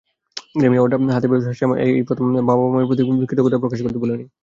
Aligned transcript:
Grammy 0.55 0.75
award 0.75 1.13
হাতে 1.15 1.27
পেয়ে 1.29 1.55
স্যামও 1.59 1.75
তাই 1.79 2.05
প্রথমেই 2.07 2.47
বাবা-মায়ের 2.49 2.87
প্রতি 2.89 3.01
কৃতজ্ঞতা 3.29 3.77
জানাতে 3.79 3.99
ভোলেননি। 4.01 4.25